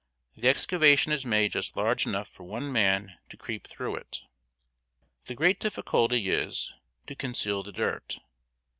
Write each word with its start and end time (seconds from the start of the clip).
The 0.33 0.49
excavation 0.49 1.11
is 1.11 1.27
made 1.27 1.51
just 1.51 1.77
large 1.77 2.07
enough 2.07 2.27
for 2.27 2.43
one 2.43 2.71
man 2.71 3.19
to 3.29 3.37
creep 3.37 3.67
through 3.67 3.97
it. 3.97 4.23
The 5.25 5.35
great 5.35 5.59
difficulty 5.59 6.31
is, 6.31 6.73
to 7.05 7.13
conceal 7.13 7.61
the 7.61 7.71
dirt. 7.71 8.17